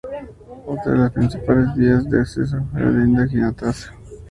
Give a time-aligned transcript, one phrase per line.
[0.65, 3.91] Otra de las principales vías de acceso es la Avenida Giannattasio.